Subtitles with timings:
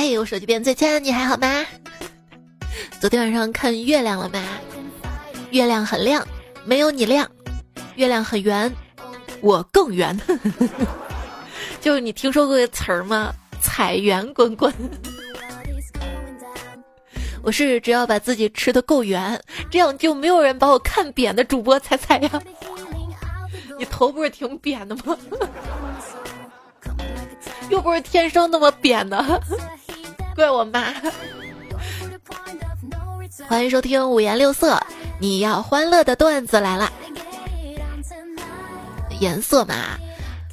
[0.00, 1.62] 哎，我手机边最亲，你还好吗？
[3.02, 4.42] 昨天晚上看月亮了吗？
[5.50, 6.26] 月亮很亮，
[6.64, 7.30] 没有你亮。
[7.96, 8.74] 月亮很圆，
[9.42, 10.18] 我更圆。
[11.82, 13.30] 就是你听说过个词儿吗？
[13.60, 14.72] 彩圆滚滚。
[17.44, 19.38] 我是只要把自己吃的够圆，
[19.70, 22.42] 这样就没有人把我看扁的主播猜猜呀。
[23.78, 25.14] 你头不是挺扁的吗？
[27.68, 29.42] 又不是天生那么扁的，
[30.40, 30.94] 怪我妈。
[33.46, 34.82] 欢迎收听五颜六色，
[35.18, 36.90] 你要欢乐的段子来了。
[39.20, 39.98] 颜色嘛，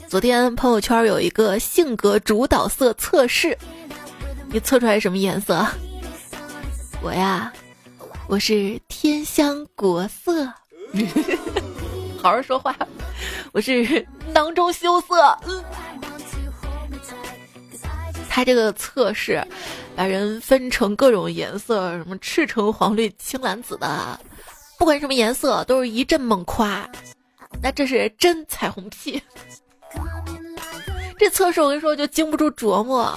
[0.10, 3.58] 昨天朋友圈有一个性格主导色测试，
[4.52, 5.66] 你测出来什么颜色？
[7.02, 7.54] 我呀，
[8.28, 10.46] 我是天香国色，
[12.22, 12.76] 好好说话，
[13.54, 15.38] 我是囊中羞涩。
[18.38, 19.44] 他这个测试，
[19.96, 24.20] 把人分成各种颜色，什么赤橙黄绿青蓝紫的，
[24.78, 26.88] 不管什么颜色，都是一阵猛夸。
[27.64, 29.20] 那这是真彩虹屁。
[31.18, 33.12] 这测试我跟你说就经不住琢磨，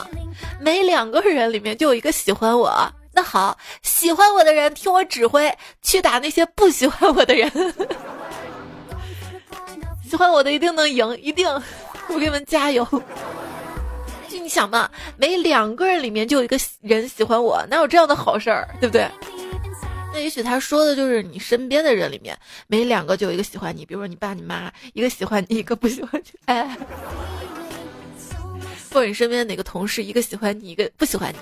[0.59, 2.73] 每两个人里面就有一个喜欢我。
[3.13, 7.53] 那好，喜欢我的人听我指挥去打那些不喜欢我的人。
[10.09, 11.47] 喜欢我的一定能赢，一定，
[12.09, 12.89] 我给你们加油。
[14.51, 19.09] 你想嘛，每两个人里面就有一个人喜欢我，哪有这样的好事儿，对不对？
[20.13, 26.77] 那也许他说的就是你身边的人里面，每两个就有一个喜欢你，比如说你爸你妈，一个喜欢你，一个不喜欢你， 哎，
[28.93, 31.39] 或者你身边哪个同事，一个喜欢你，一个不喜欢你，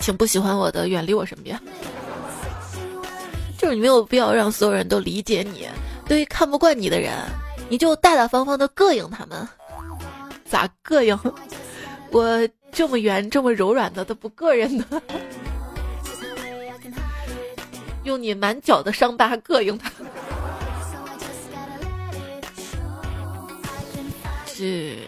[0.00, 1.58] 请不喜欢我的远离我身边，
[3.56, 5.66] 就是你没有必要让所有人都理解你，
[6.06, 7.14] 对于看不惯你的人。
[7.72, 9.48] 你就大大方方的膈应他们，
[10.44, 11.18] 咋膈应？
[12.10, 15.02] 我这么圆这么柔软的都不膈人的，
[18.04, 19.90] 用你满脚的伤疤膈应他。
[24.44, 24.98] 是，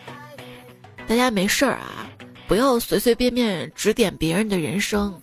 [1.06, 2.08] 大家没事儿啊，
[2.48, 5.14] 不要随随便便指点别人的人生。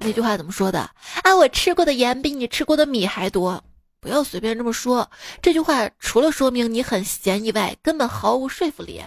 [0.00, 0.80] 那句话怎么说的？
[1.22, 3.62] 啊，我吃过的盐比你吃过的米还多。
[4.02, 5.08] 不要随便这么说，
[5.40, 9.00] 这句话除了说明你很闲以外，根本毫无说服力。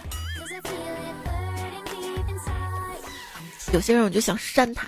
[3.74, 4.86] 有些人我就想扇他，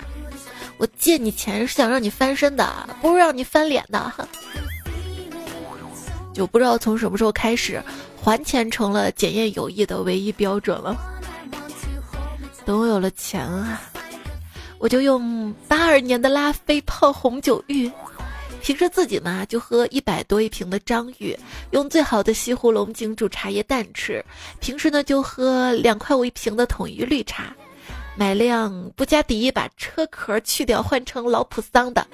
[0.79, 4.11] 我借你钱是想让你翻身的，不是让你翻脸的。
[6.33, 7.83] 就不知道从什么时候开始，
[8.17, 10.97] 还钱成了检验友谊的唯一标准了。
[12.65, 13.83] 等我有了钱啊，
[14.79, 17.93] 我就用八二年的拉菲泡红酒浴。
[18.63, 21.37] 平时自己嘛就喝一百多一瓶的张裕，
[21.71, 24.23] 用最好的西湖龙井煮茶叶蛋吃。
[24.61, 27.55] 平时呢就喝两块五一瓶的统一绿茶，
[28.17, 32.07] 买辆布加迪把车壳去掉换成老普桑的。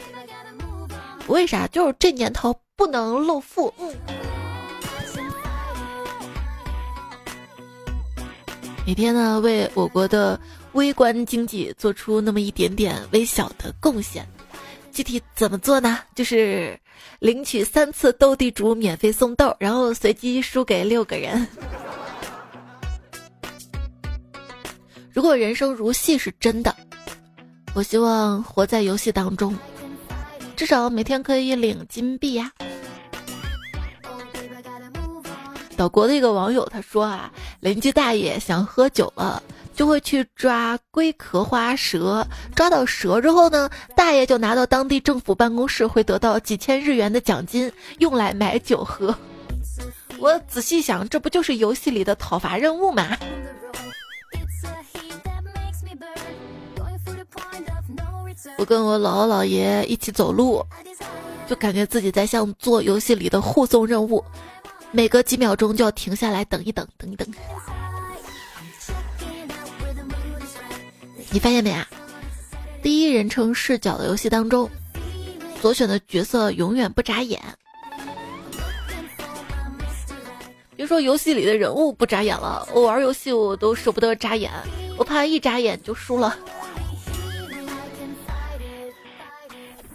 [1.26, 1.66] 为啥？
[1.68, 3.72] 就是这年头不能露富。
[3.78, 3.92] 嗯。
[8.86, 10.38] 每天呢为我国的
[10.74, 14.28] 微观经济做出那么一点点微小的贡献。
[14.94, 15.98] 具体怎么做呢？
[16.14, 16.78] 就是
[17.18, 21.48] 领取三次斗地主免费送豆，然后随机输给六个人。
[25.12, 26.74] 如果人生如戏是真的，
[27.74, 29.56] 我希望活在游戏当中，
[30.54, 32.52] 至少每天可以领金币呀。
[35.76, 39.42] 岛国的一个网友他说啊，邻居大爷想喝酒了。
[39.74, 49.14] 就会去抓龟壳花蛇，抓到蛇之后呢，大爷就拿到当地政府办公室，会得到几千日元的奖金，用来买酒喝。
[50.18, 53.16] 我仔细想，这不就是游戏里的讨伐任务吗？
[58.56, 60.64] 我跟我姥姥姥爷一起走路，
[61.48, 64.24] 就感觉自己在像做游戏里的护送任务，
[64.92, 67.26] 每隔几秒钟就要停下来等一等，等一等。
[71.34, 71.84] 你发现没啊？
[72.80, 74.70] 第一人称视角的游戏当中，
[75.60, 77.42] 所选的角色永远不眨眼。
[80.76, 84.48] 别说游戏里的人物不眨眼了，我玩游戏我都舍不得眨眼，
[84.96, 86.38] 我怕一眨眼就输了。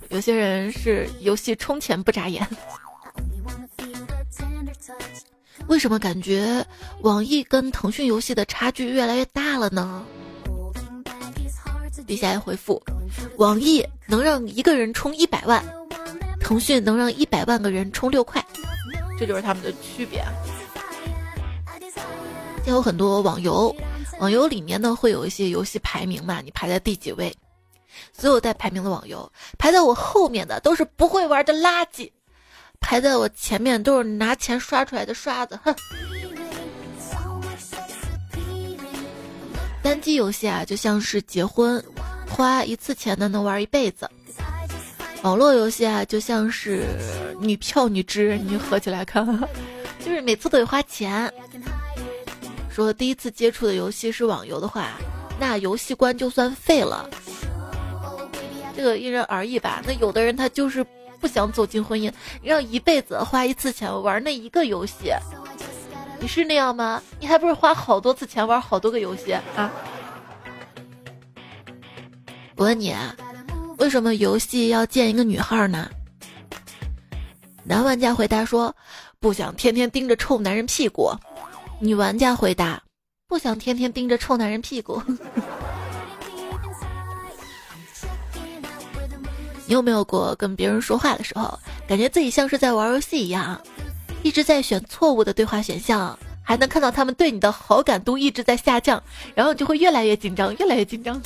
[0.09, 2.45] 有些人是游戏充钱不眨眼。
[5.67, 6.65] 为什么感觉
[6.99, 10.05] 网易跟腾讯游戏的差距越来越大了呢？
[12.09, 12.81] 底下回复：
[13.37, 15.63] 网易能让一个人充一百万，
[16.39, 18.43] 腾讯能让一百万个人充六块，
[19.19, 20.25] 这就是他们的区别。
[22.65, 23.73] 有很多网游，
[24.19, 27.31] 网游里面呢会有一些游戏排名嘛，你排在第几位？
[28.11, 32.11] 所有带排名的网游，排在我后面的都是不会玩的垃圾，
[32.79, 35.75] 排在我前面都是拿钱刷出来的刷子，哼。
[39.81, 41.83] 单机游戏啊，就像是结婚，
[42.29, 44.05] 花一次钱呢能玩一辈子；
[45.23, 46.85] 网络游戏啊，就像是
[47.39, 49.25] 女票女知，你合起来看，
[50.03, 51.31] 就是每次都得花钱。
[52.69, 54.91] 说第一次接触的游戏是网游的话，
[55.39, 57.09] 那游戏关就算废了。
[58.75, 59.81] 这个因人而异吧。
[59.85, 60.85] 那有的人他就是
[61.19, 62.11] 不想走进婚姻，
[62.41, 65.11] 让一辈子花一次钱玩那一个游戏。
[66.19, 67.01] 你是那样吗？
[67.19, 69.71] 你还不是花好多次钱玩好多个游戏啊？
[72.55, 72.95] 我问你，
[73.77, 75.89] 为什么游戏要建一个女孩呢？
[77.63, 78.75] 男玩家回答说
[79.19, 81.11] ：“不想天天盯着臭男人屁股。”
[81.79, 82.81] 女玩家回答
[83.29, 85.01] ：“不想天天盯着臭男人屁股。
[89.65, 91.57] ”你有没有过跟别人说话的时候，
[91.87, 93.61] 感觉自己像是在玩游戏一样，
[94.21, 99.01] 一直在选错误的对话选项，还能看到他们对你的好感度一直在下降，
[99.33, 101.21] 然后你就会越来越紧张，越来越紧张。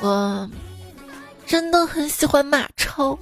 [0.00, 0.48] 我
[1.46, 3.18] 真的很喜欢马超。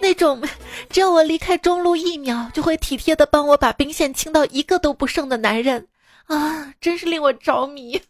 [0.00, 0.40] 那种
[0.88, 5.86] 只要我离开中路一秒，就会体贴的帮我把兵线清到一个都不剩的男人
[6.26, 8.00] 啊，真是令我着迷。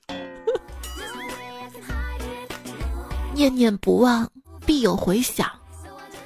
[3.33, 4.31] 念念不忘，
[4.65, 5.51] 必有回响。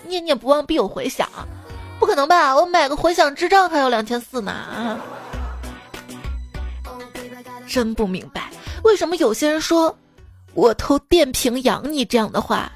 [0.08, 1.28] 念念不忘，必有回响，
[2.00, 2.56] 不可能吧？
[2.56, 4.98] 我买个回响智障还要两千四呢！
[7.68, 8.50] 真不明白，
[8.82, 9.94] 为什么有些人说
[10.54, 12.72] 我偷电瓶养你这样的话。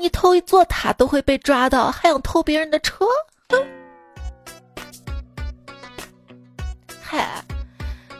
[0.00, 3.04] 你偷一座塔都会被抓到，还想偷别人的车？
[7.02, 7.42] 嗨，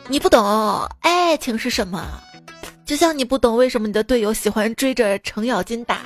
[0.08, 2.04] 你不懂爱情是什么，
[2.84, 6.00] 就像你不懂为什么你的队友喜欢追着程咬金打。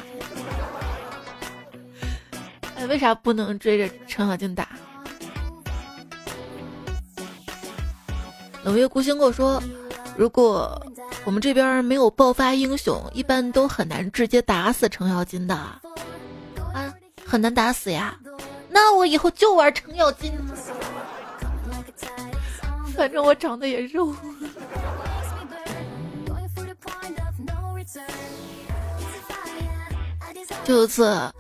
[2.89, 4.69] 为啥不能追着程咬金打？
[8.63, 9.63] 冷月孤星跟我说，
[10.17, 10.81] 如果。
[11.25, 16.93] 我们这边没有爆发英雄，一般都很难直接打死程咬金的，啊，
[17.25, 18.19] 很难打死呀。
[18.69, 20.33] 那我以后就玩程咬金，
[22.97, 24.13] 反正我长得也肉。
[30.65, 31.33] 就有次，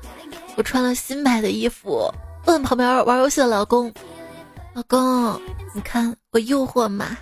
[0.56, 2.12] 我穿了新买的衣服，
[2.46, 3.92] 问旁边玩游戏的老公
[4.74, 5.40] ：“老公，
[5.74, 7.16] 你看我诱惑吗？”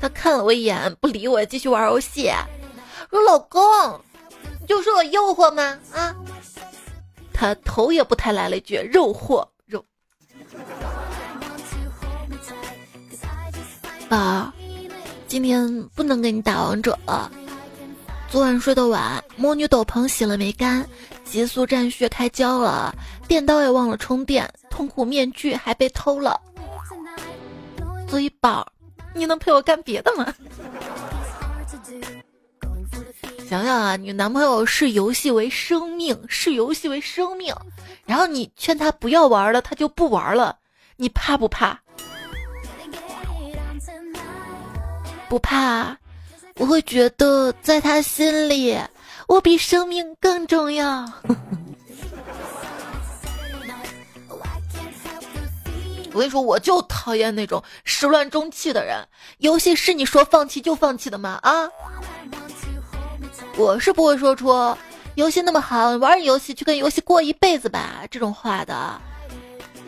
[0.00, 2.30] 他看了我一眼，不理我，继续玩游戏。
[3.10, 3.62] 说：“老公，
[4.60, 6.14] 你就说我诱惑吗？”啊，
[7.32, 9.84] 他头也不抬来了一句：“肉货肉。”
[14.08, 14.52] 宝，
[15.26, 17.30] 今天不能给你打王者了。
[18.28, 20.88] 昨晚睡得晚，魔女斗篷洗了没干，
[21.32, 22.94] 急速战靴开胶了，
[23.26, 26.38] 电刀也忘了充电，痛苦面具还被偷了。
[28.06, 28.70] 所以宝。
[29.14, 30.26] 你能陪我干别的吗？
[33.48, 37.54] 想想啊，你男朋友视游戏为生命，视游戏为生命，
[38.04, 40.56] 然后你劝他不要玩了，他就不玩了，
[40.96, 41.78] 你怕不怕？
[45.28, 45.96] 不怕，
[46.56, 48.78] 我会觉得在他心里，
[49.32, 51.10] 我比生命更重要。
[56.12, 59.02] 我跟你说，我就讨厌那种始乱终弃的人。
[59.38, 61.38] 游戏是你说放弃就放弃的吗？
[61.42, 61.66] 啊！
[63.56, 64.52] 我是不会说出
[65.14, 69.00] 游戏那么好，玩游戏去跟游戏过一辈子吧这种话的。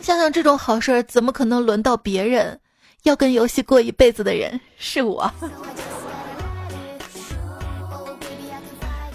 [0.01, 2.59] 想想这种好事，怎么可能轮到别人？
[3.03, 5.31] 要跟游戏过一辈子的人是我。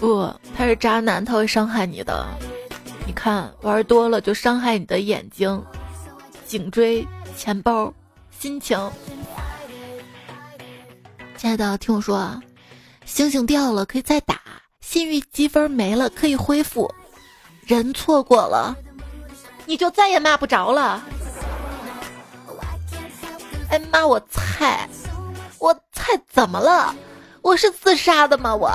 [0.01, 2.25] 不，他是渣男，他会伤害你的。
[3.05, 5.63] 你看，玩多了就伤害你的眼睛。
[6.47, 7.93] 颈椎、钱包、
[8.31, 8.75] 心情，
[11.37, 12.41] 亲爱的，听我说啊，
[13.05, 14.41] 星星掉了可以再打，
[14.79, 16.91] 信誉积分没了可以恢复，
[17.67, 18.75] 人错过了，
[19.67, 20.99] 你就再也骂不着了。
[23.69, 24.89] 哎妈，我菜，
[25.59, 26.95] 我菜怎么了？
[27.43, 28.55] 我是自杀的吗？
[28.55, 28.67] 我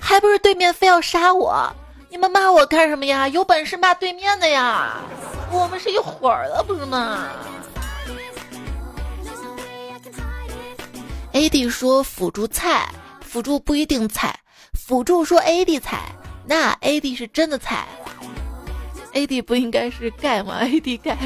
[0.00, 1.70] 还不是对面非要杀我？
[2.08, 3.28] 你们骂我干什么呀？
[3.28, 4.96] 有本事骂对面的呀！
[5.52, 7.28] 我们是一伙儿的，不是吗
[11.32, 12.88] ？AD 说辅助菜，
[13.20, 14.36] 辅助不一定菜。
[14.74, 16.00] 辅助说 AD 菜，
[16.46, 17.86] 那 AD 是真的菜。
[19.12, 21.16] AD 不应该是钙吗？AD 钙。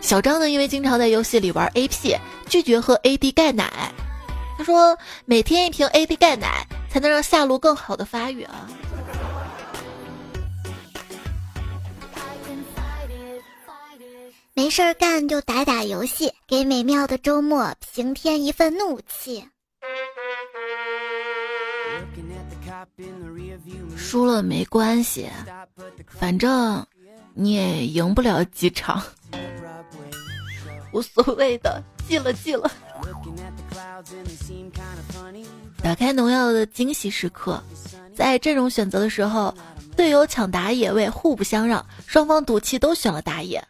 [0.00, 2.18] 小张呢，因为经常在游戏里玩 AP，
[2.48, 3.92] 拒绝喝 AD 钙奶。
[4.62, 8.68] 他说，每天一瓶 AD 钙奶，才能让下路更好的发育啊。
[14.54, 19.44] 没事儿干就打打游戏，给美妙的周末平添一份怒气。
[23.96, 25.28] 输了没关系，
[26.06, 26.86] 反正
[27.34, 29.02] 你也赢不了几场，
[30.92, 32.70] 无所谓的，记了记了。
[35.82, 37.62] 打开农药的惊喜时刻，
[38.14, 39.54] 在阵容选择的时候，
[39.96, 43.62] 队友抢打野位，互不相让，双方赌气都选了打野。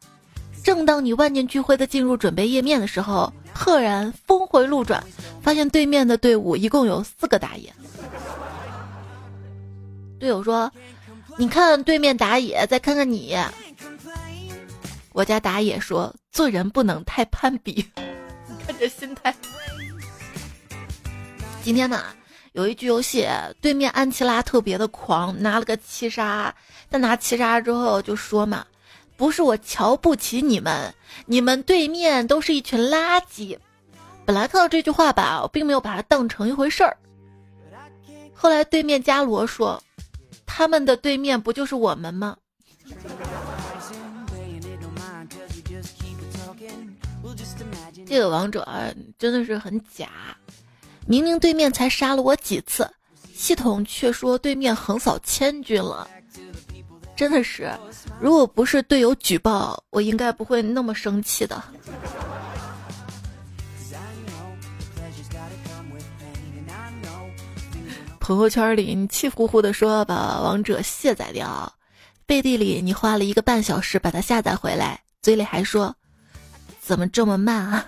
[0.62, 5.02] 正当你万念俱灰的进入准备页面的时候，赫然峰回路转，
[5.42, 7.72] 发现对面的队伍一共有四个打野。
[10.20, 10.70] 队友说
[11.36, 13.36] ：“你看对面打野，再看看你。”
[15.12, 17.84] 我家打野说：“做人不能太攀比。”
[18.46, 19.34] 你看这心态。
[21.62, 22.02] 今天呢，
[22.52, 23.28] 有一局游戏，
[23.60, 26.52] 对面安琪拉特别的狂，拿了个七杀。
[26.90, 28.66] 他拿七杀之后就说嘛。
[29.16, 30.92] 不是我瞧不起你们，
[31.26, 33.56] 你们对面都是一群垃圾。
[34.24, 36.96] 本来看到这句话吧，我并没有把它当成一回事儿。
[38.34, 39.80] 后来对面伽罗说
[40.44, 42.36] ：“他们的对面不就是我们吗？”
[48.04, 48.66] 这个王者
[49.16, 50.08] 真的是很假，
[51.06, 52.88] 明明对面才杀了我几次，
[53.34, 56.08] 系统却说对面横扫千军了。
[57.14, 57.70] 真的是，
[58.20, 61.62] 如果不是队友举报，我应该不会那么生气的。
[68.18, 71.70] 朋友圈里你气呼呼的说把王者卸载掉，
[72.24, 75.94] 背地里你花了一个半小时把它下载回来，嘴里还说
[76.80, 77.84] 怎么这么慢啊？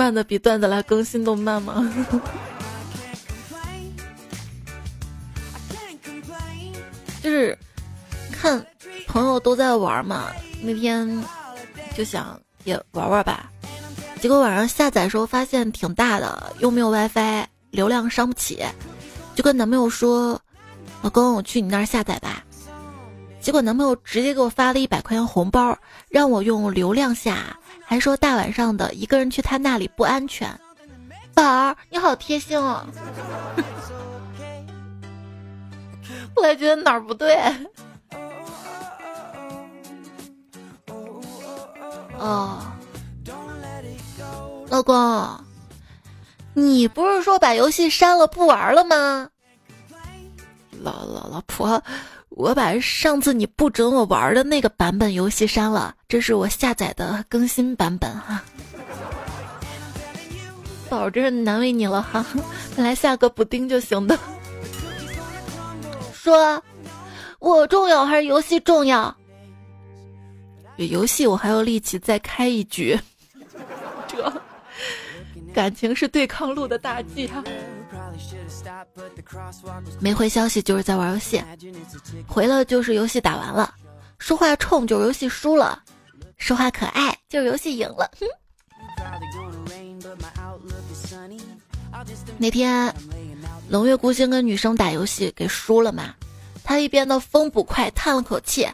[0.00, 1.74] 慢的比段子来更新都慢吗？
[7.22, 7.58] 就是
[8.32, 8.64] 看
[9.06, 10.30] 朋友都在玩嘛，
[10.62, 11.22] 那天
[11.94, 13.52] 就想也玩玩吧。
[14.22, 18.64] 结果晚上下载时候发现挺大的，又没有 WiFi，流量伤不起，
[19.34, 20.40] 就跟男朋友说
[21.02, 22.42] ：“老公，我去你那儿下载吧。”
[23.42, 25.76] 结果男朋友直接给我发了一百块钱红包，
[26.08, 27.54] 让我用流量下，
[27.90, 30.48] 还说大晚上的一个人去他那里不安全。
[31.34, 32.86] 宝儿，你好贴心哦。
[36.36, 37.36] 后来觉得哪儿不对？
[42.16, 42.62] 哦，
[44.68, 45.44] 老公，
[46.54, 49.28] 你不是说把游戏删了不玩了吗？
[50.80, 51.82] 老老老婆，
[52.40, 58.42] 我把上次你不准我玩的那个版本游戏删了，这是我下载的更新版本哈。
[60.88, 62.24] 宝，真是难为你了哈，
[62.74, 64.18] 本来下个补丁就行的。
[66.12, 66.62] 说，
[67.38, 69.14] 我重要还是游戏重要？
[70.76, 72.98] 游戏我还有力气再开一局。
[74.08, 74.32] 这
[75.52, 77.44] 感情是对抗路的大忌啊！
[80.00, 81.42] 没回消息就是在玩游戏，
[82.26, 83.74] 回了就是游戏打完了。
[84.18, 85.82] 说话冲就是游戏输了，
[86.36, 88.10] 说话可爱就是游戏赢了。
[88.18, 88.26] 哼。
[92.38, 92.94] 那天。
[93.68, 96.12] 冷月孤星跟女生打游戏给输了嘛？
[96.64, 98.68] 他一边的风捕快叹了口气：“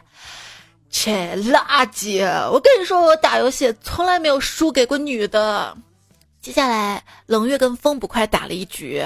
[0.89, 2.25] 切，垃圾！
[2.49, 5.77] 我跟你说，我打游戏从来没有输给过女的。”
[6.41, 9.05] 接下来，冷月跟风捕快打了一局，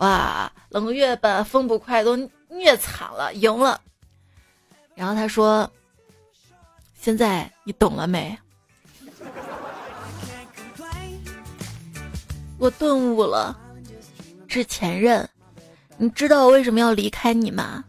[0.00, 2.16] 哇，冷月把风捕快都
[2.48, 3.80] 虐惨了，赢了。
[4.94, 5.70] 然后他说
[7.00, 8.36] ：“现在你懂了没？”
[12.58, 13.56] 我顿悟了。
[14.48, 15.26] 是前任，
[15.96, 17.84] 你知道我为什么要离开你吗？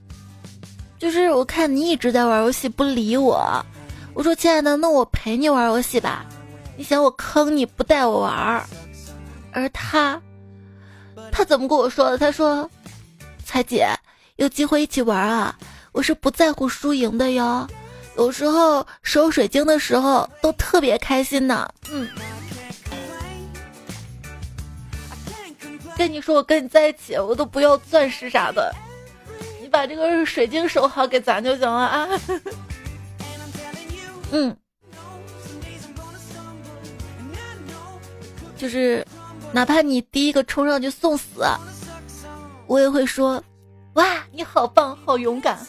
[1.00, 3.66] 就是我看你一直在玩游戏不理我，
[4.14, 6.24] 我说亲爱的，那我陪你玩游戏吧。
[6.78, 8.64] 你嫌我坑你不带我玩，
[9.52, 10.22] 而他，
[11.32, 12.18] 他怎么跟我说的？
[12.18, 12.70] 他说
[13.44, 13.88] ：“彩姐，
[14.38, 15.58] 有机会一起玩啊！
[15.92, 17.68] 我是不在乎输赢的哟，
[18.16, 22.10] 有时候收水晶的时候都特别开心呢。”嗯。
[25.98, 28.74] 跟你说，我跟你在一起，我都不要钻石啥的，
[29.62, 32.08] 你把这个水晶守好给咱就行了啊。
[34.32, 34.56] 嗯，
[38.58, 39.06] 就是
[39.54, 41.46] 哪怕你第一个冲上去送死，
[42.68, 43.44] 我也会说，
[43.94, 45.60] 哇，你好棒，好勇敢。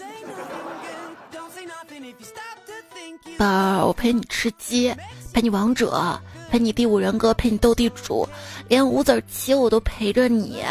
[3.37, 4.95] 宝儿，我陪你吃鸡，
[5.33, 6.19] 陪你王者，
[6.51, 8.29] 陪你第五人格，陪你斗地主，
[8.69, 10.63] 连五子棋我都陪着你，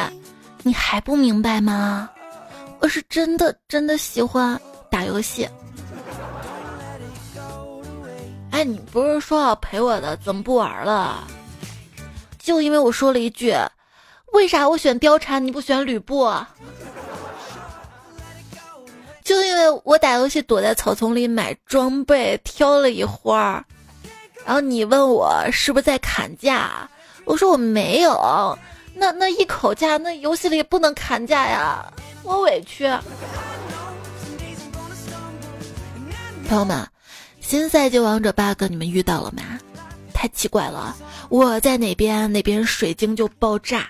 [0.63, 2.09] 你还不明白吗？
[2.79, 5.47] 我是真的真的喜欢打游戏。
[8.51, 11.27] 哎，你不是说要陪我的，怎么不玩了？
[12.41, 13.55] 就因为我说了一句，
[14.33, 16.31] 为啥我选貂蝉你不选吕布？
[19.23, 23.63] 就因为我打游戏躲在草丛里买装备，挑了一会儿，
[24.43, 26.89] 然后你问我是不是在砍价，
[27.25, 28.57] 我说我没有，
[28.95, 31.85] 那那一口价，那游戏里不能砍价呀，
[32.23, 32.89] 我委屈。
[36.49, 36.85] 朋友们，
[37.39, 39.43] 新赛季王者 bug 你们遇到了吗？
[40.21, 40.95] 太奇怪了，
[41.29, 43.89] 我在哪边，哪边水晶就爆炸。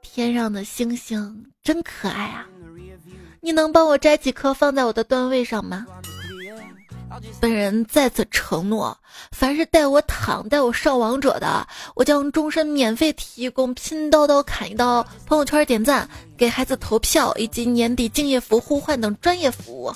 [0.00, 2.46] 天上的星星真可爱啊！
[3.40, 5.84] 你能帮我摘几颗放在我的段位上吗？
[7.40, 8.96] 本人再次承诺，
[9.32, 19.92] 凡是带我躺、带我上王者的，我将终身免费提供拼刀刀砍一刀、朋友圈点赞、给孩子投票以及年底敬业福互换等专业服务。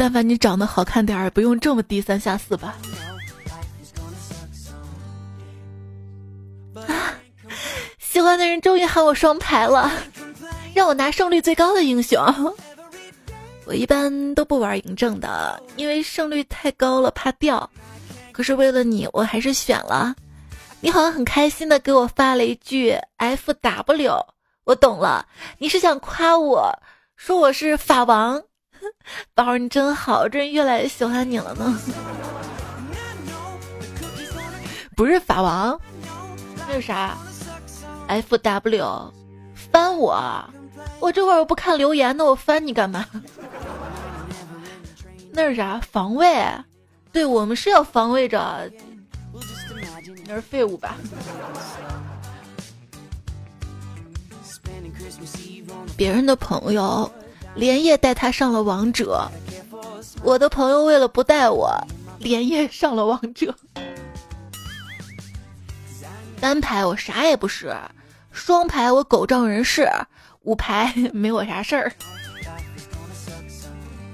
[0.00, 2.74] 但凡你长得好看点儿，不用这么低三下四吧。
[7.98, 9.92] 喜欢的人终于喊我双排了，
[10.72, 12.18] 让我拿胜率最高的英雄。
[13.66, 17.68] 我一般都不玩嬴政的，因为胜率太高了，怕掉。
[18.32, 20.16] 可是为了你，我还是选了。
[20.80, 24.26] 你好像很开心的给我发了一句 F W，
[24.64, 25.26] 我懂了，
[25.58, 26.72] 你是想夸我
[27.16, 28.42] 说我是法王。
[29.34, 31.80] 宝儿你真好，真越来越喜欢你了呢。
[34.96, 35.80] 不是法王，
[36.68, 37.16] 那是啥
[38.06, 39.12] ？F W，
[39.54, 40.44] 翻我，
[40.98, 43.06] 我这会儿又不看留言呢，我翻你干嘛？
[45.32, 45.80] 那是啥？
[45.90, 46.44] 防卫？
[47.12, 48.70] 对我们是要防卫着，
[50.26, 50.96] 那是废物吧？
[55.96, 57.10] 别人的朋友
[57.54, 59.30] 连夜带他上了王者，
[60.22, 61.72] 我的朋友为了不带我，
[62.18, 63.54] 连夜上了王者。
[66.40, 67.76] 单排我啥也不是。
[68.32, 69.86] 双排我狗仗人势，
[70.42, 71.92] 五排没我啥事儿。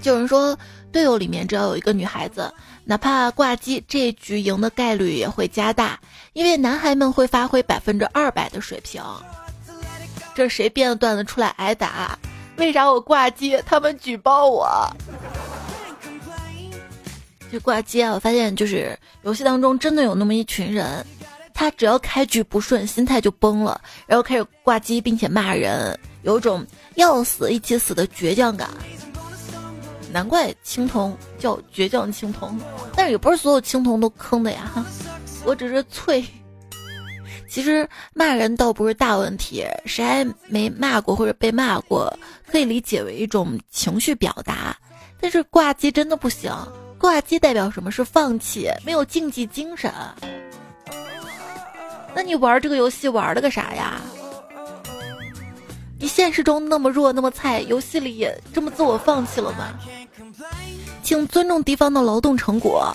[0.02, 0.58] 有人说
[0.90, 2.52] 队友里面只要有一个女孩子，
[2.84, 6.00] 哪怕挂机，这局赢的概率也会加大，
[6.32, 9.02] 因为男孩们会发挥百分之二百的水平。
[10.34, 12.18] 这谁编的段子出来挨打？
[12.56, 14.68] 为啥我挂机他们举报我？
[17.52, 21.04] 就挂机啊，我发现就是游戏当中真的有那么一群人。
[21.54, 26.66] 他只要开局不顺，心态就崩了，然后开始挂机，并且骂人，有种
[26.96, 28.68] 要死一起死的倔强感。
[30.12, 32.58] 难怪青铜叫倔强青铜，
[32.94, 34.84] 但是也不是所有青铜都坑的呀。
[35.44, 36.22] 我只是脆。
[37.48, 42.12] 其实骂人倒不是大问题，谁还没骂过或者被骂过，
[42.50, 44.76] 可以理解为一种情绪表达。
[45.20, 46.52] 但是挂机真的不行，
[46.98, 49.92] 挂机代表什么是放弃，没有竞技精神。
[52.14, 54.00] 那你玩这个游戏玩了个啥呀？
[55.98, 59.78] 你现实中那么弱那么菜，游戏里也这么自我放弃了吗？
[61.02, 62.94] 请尊重敌方的劳动成果，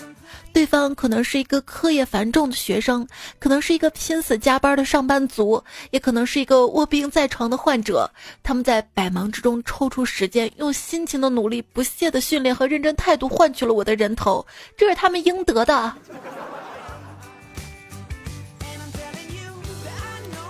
[0.53, 3.07] 对方可能是一个课业繁重的学生，
[3.39, 8.09] 可能是一个拼死加班的上班族，也可能是一个卧病在床的患者。
[8.43, 14.45] 他们在百忙之中抽出时间，用辛勤的努力、不懈的训练和认真态度换取了我的人头，
[14.77, 15.93] 这是他们应得的。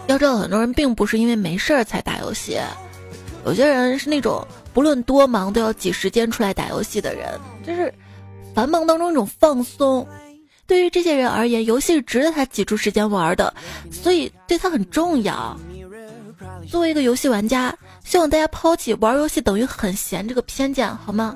[0.07, 2.59] 要知道，很多人并不是因为没事儿才打游戏，
[3.45, 7.93] 有些人是那种不论多忙都要挤时间出来打游戏的人，就是
[8.53, 10.07] 繁忙当中一种放松。
[10.67, 13.53] 对于这些人而言，游戏是值得他挤出时间玩的，
[13.91, 15.57] 所以对他很重要。
[16.69, 21.35] 作为一个游戏玩家，希望大家抛弃玩游戏等于很闲这个偏见，好吗？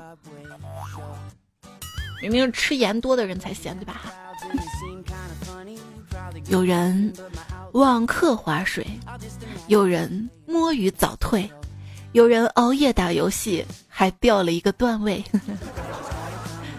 [2.22, 4.02] 明明是吃盐多的人才闲，对吧？
[6.48, 7.12] 有人。
[7.72, 8.86] 网课划水，
[9.66, 11.50] 有人摸鱼早退，
[12.12, 15.22] 有人熬夜打游戏还掉了一个段位。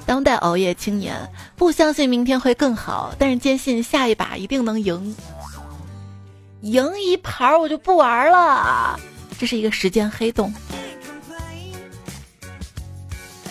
[0.07, 5.13] 当代熬夜青年不相信明天会更好，但是坚信下一把一定能赢。
[6.61, 8.97] 赢一盘我就不玩了，
[9.37, 10.51] 这是一个时间黑洞。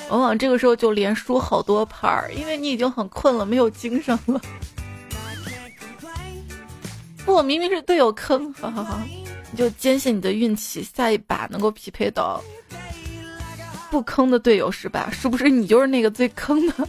[0.09, 4.40] 往往这个时候就连输好多盘儿，因为你已经很困了，没有精神了。
[7.27, 8.99] 不，明明是队友坑，好好好，
[9.51, 12.42] 你就坚信你的运气，下一把能够匹配到
[13.90, 15.11] 不坑的队友是吧？
[15.12, 16.75] 是不是你就是那个最坑的？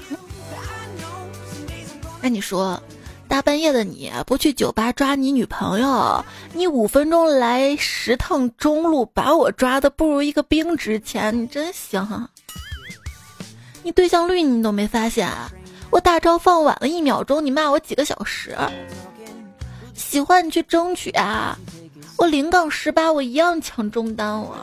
[2.22, 2.82] 那你说，
[3.28, 12.30] 大半夜的你不去酒吧抓你女朋友，你五分钟来十趟中路把我抓的不如一个兵值钱，你真行啊！
[13.84, 15.30] 你对象绿你都没发现，
[15.90, 18.58] 我大招放晚了一秒钟，你骂我几个小时。
[19.94, 21.58] 喜欢你去争取啊！
[22.18, 24.42] 我零杠十八，我一样抢中单。
[24.42, 24.56] 我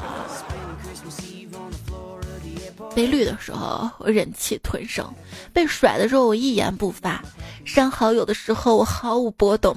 [2.95, 5.05] 被绿的时候，我忍气吞声；
[5.53, 7.21] 被甩的时候，我一言不发；
[7.65, 9.77] 删好友的时候，我毫无波动。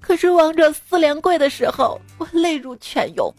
[0.00, 3.32] 可是王者四连跪的时候，我泪如泉涌。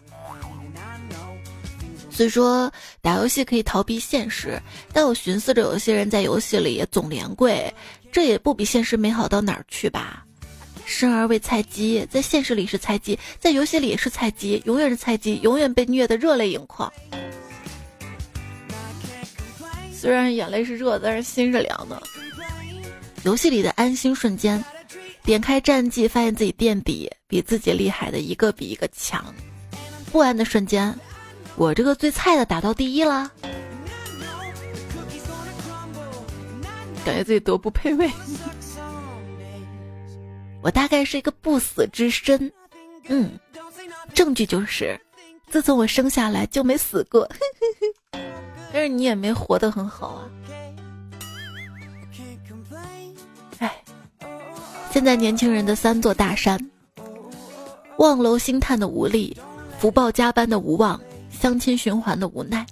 [2.10, 4.60] 虽说打游戏可以逃避现实，
[4.92, 7.74] 但我寻思着，有些人在游戏里总连跪，
[8.12, 10.26] 这也不比现实美好到哪儿去吧？
[10.84, 16.92] 生而为菜鸡，在现实里是菜鸡，在游戏里也是菜鸡，永远是菜鸡，永远被虐的热泪盈眶。
[20.00, 22.00] 虽然眼泪是热，但是心是凉的。
[23.24, 24.64] 游戏里的安心瞬间，
[25.24, 29.34] 点开战绩，发现自己垫底，比自己厉害的一个比一个强。
[30.12, 30.94] 不安的瞬间，
[31.56, 33.32] 我这个最菜的打到第一了，
[37.04, 38.08] 感觉自己多不配位。
[40.62, 42.52] 我大概是一个不死之身，
[43.08, 43.32] 嗯，
[44.14, 45.00] 证据就是，
[45.50, 47.28] 自从我生下来就没死过，
[48.74, 50.30] 但是你也没活得很好啊。
[53.60, 53.84] 哎，
[54.92, 56.60] 现在年轻人的三座大山：
[57.98, 59.36] 望楼兴叹的无力，
[59.80, 61.00] 福报加班的无望，
[61.30, 62.66] 相亲循环的无奈。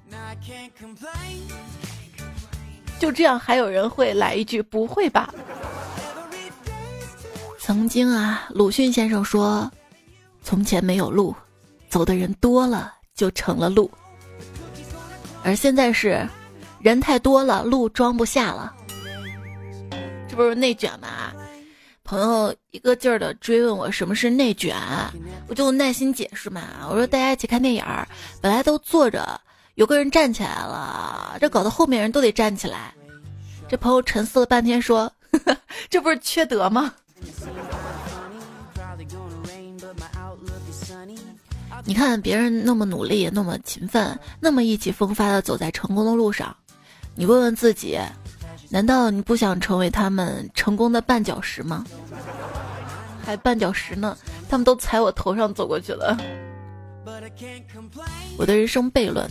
[2.99, 5.33] 就这样，还有人会来一句“不会吧”？
[7.59, 9.71] 曾经啊，鲁迅先生说
[10.43, 11.35] ：“从前没有路，
[11.89, 13.89] 走的人多了就成了路。”
[15.45, 16.27] 而现在是，
[16.79, 18.73] 人太多了，路装不下了。
[20.27, 21.31] 这不是内卷吗？
[22.03, 24.75] 朋友一个劲儿的追问我什么是内卷，
[25.47, 26.63] 我就耐心解释嘛。
[26.89, 28.07] 我说大家一起看电影儿，
[28.41, 29.39] 本来都坐着，
[29.75, 32.91] 有个人站起来了，这搞得后面人都得站起来。
[33.69, 35.57] 这朋友沉思了半天说：“呵 呵
[35.89, 36.91] 这不是缺德吗？”
[41.87, 46.55] 你看别人那么努力，那么勤奋，那么意气风发的走在成功的路上，
[47.13, 47.99] 你问问自己，
[48.69, 51.85] 难道你不想成为他们成功的绊脚石吗？
[53.23, 54.17] 还绊脚石呢，
[54.49, 56.17] 他们都踩我头上走过去了。
[58.37, 59.29] 我的人生悖论：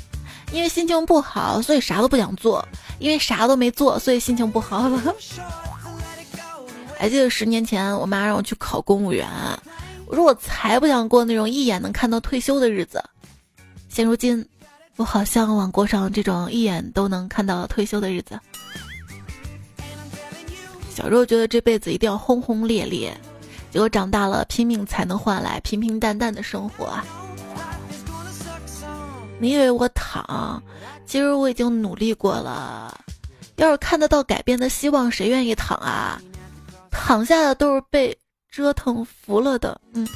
[0.52, 2.64] 因为心情不好，所以啥都不想做；
[3.00, 5.14] 因为啥都没做，所以心情不好了。
[6.96, 9.28] 还记得十年前，我妈让我去考公务员。
[10.06, 13.02] 我说我才不想过那种一眼能看到退休的日子。
[13.88, 14.44] 现如今，
[14.96, 18.38] 我好向往过上这种一眼都能看到退休的日子。
[20.90, 23.16] 小时候觉得这辈子一定要轰轰烈烈，
[23.70, 26.92] 结果长大了拼命才能换来平平淡淡的生活！
[29.40, 30.62] 你以为我躺，
[31.06, 33.00] 其实我已经努力过了。
[33.56, 36.20] 要是看得到改变的希望，谁愿意躺啊？
[36.90, 38.16] 躺下的都是被。
[38.54, 40.06] 折腾服了的，嗯，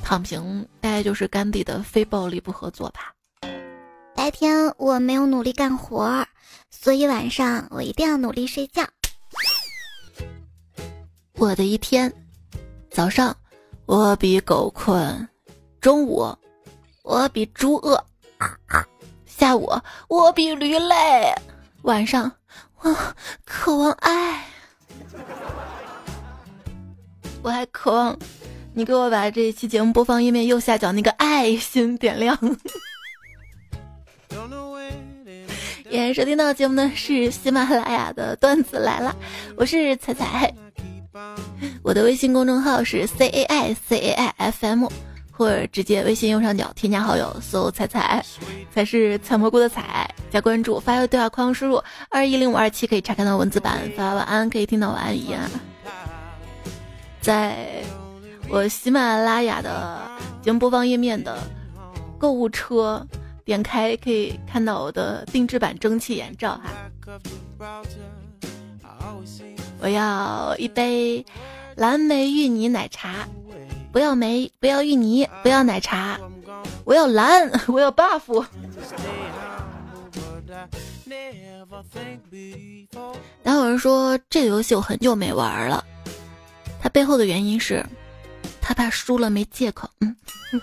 [0.00, 3.12] 躺平大概就是甘地的非暴力不合作吧。
[4.14, 6.24] 白天我没有努力干活，
[6.70, 8.84] 所以晚上我一定要努力睡觉。
[11.32, 12.12] 我的一天，
[12.88, 13.36] 早上
[13.84, 15.28] 我比狗困，
[15.80, 16.32] 中午
[17.02, 18.00] 我比猪饿，
[19.26, 19.68] 下午
[20.06, 21.34] 我比驴累，
[21.82, 22.30] 晚上
[22.78, 22.96] 我
[23.44, 24.46] 渴望爱。
[27.42, 28.16] 我还渴望
[28.74, 32.36] 你给我把这一期节目播放页面右下角那个爱心点亮。
[35.88, 39.14] 也收听到节目呢是喜马拉雅的段子来了，
[39.56, 40.52] 我是彩彩，
[41.82, 44.88] 我的微信公众号是 C A I C A I F M。
[45.36, 48.24] 或者直接微信右上角添加好友，搜“彩彩”，
[48.72, 55.36] 才是采蘑菇的彩，加关注，发个对话框输入二一零五二七可以查看到文字版，发晚安可以听到晚安语音。
[57.20, 57.82] 在
[58.48, 60.00] 我喜马拉雅的
[60.40, 61.38] 节目播放页面的
[62.18, 63.06] 购物车，
[63.44, 66.70] 点开可以看到我的定制版蒸汽眼罩哈。
[69.80, 71.24] 我要一杯
[71.74, 73.28] 蓝莓芋泥奶茶。
[73.96, 76.20] 不要梅，不要芋泥，不要奶茶，
[76.84, 78.44] 我要蓝， 我要 buff。
[83.42, 85.82] 然后有人说这个游戏我很久没玩了，
[86.78, 87.82] 它背后的原因是，
[88.60, 89.88] 他怕输了没借口。
[90.00, 90.14] 嗯，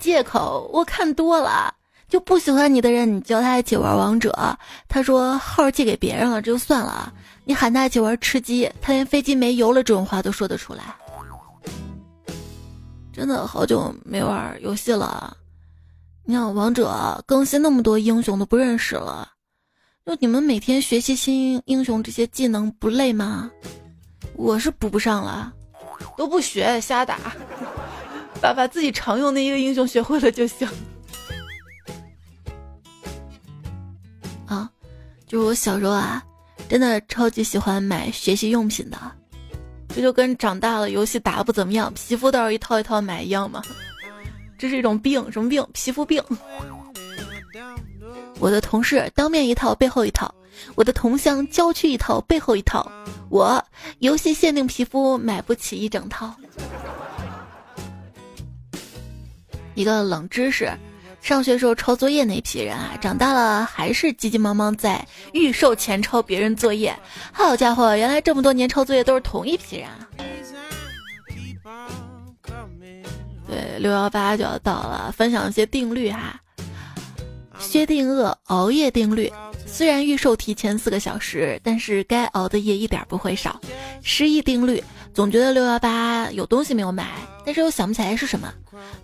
[0.00, 1.74] 借口我看多了，
[2.08, 7.12] 就不喜欢你的人，你叫他一起玩王者，他说号借给别人了，这就算了。
[7.44, 10.96] 你喊他一起玩吃鸡，他连飞机没油了这种话都说得出来。
[13.12, 15.36] 真的好久没玩游戏了，
[16.24, 19.30] 你看王者更新那么多英雄都不认识了。
[20.04, 23.50] 就你们每天学习新英雄这些技能不累吗？
[24.34, 25.52] 我是补不上了，
[26.16, 27.18] 都不学瞎打，
[28.40, 30.68] 把把自己常用的一个英雄学会了就行。
[34.46, 34.68] 啊，
[35.26, 36.22] 就是我小时候啊，
[36.68, 38.98] 真的超级喜欢买学习用品的，
[39.88, 43.62] 这就跟长大了游戏打不怎么样，皮肤倒是一套一套买一样嘛。
[44.56, 45.66] 这是一种病，什么病？
[45.72, 46.22] 皮肤病。
[48.38, 50.26] 我的同事当面一套，背后一套；
[50.74, 52.90] 我的同乡郊区一套，背后一套。
[53.28, 53.62] 我
[53.98, 56.34] 游戏限定皮肤买不起一整套。
[59.74, 60.70] 一个冷知识：
[61.24, 66.94] 上学时候抄作业那批人啊，长大了还是急急忙忙在预售前抄别人作业。
[67.32, 70.06] 好家伙，原来这么多年抄作业都是同一批人啊！
[73.48, 76.38] 对，六幺八就要到了，分享一些定律哈。
[77.58, 79.32] 薛定谔熬夜定律：
[79.64, 83.58] 虽然预售提前四个小时，但是该熬的夜一点不会少。
[84.02, 87.08] 失忆定律：总觉得六幺八有东西没有买，
[87.46, 88.52] 但是又想不起来是什么。